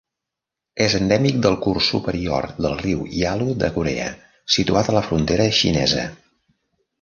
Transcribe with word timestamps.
És 0.85 0.93
endèmic 0.99 1.35
del 1.43 1.57
curs 1.65 1.89
superior 1.93 2.47
del 2.67 2.73
riu 2.79 3.03
Yalu 3.19 3.51
de 3.65 3.69
Corea, 3.77 4.09
situat 4.57 4.91
a 4.91 4.97
la 4.97 5.05
frontera 5.11 5.47
xinesa. 5.61 6.09